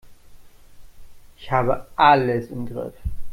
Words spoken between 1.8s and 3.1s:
alles im Griff.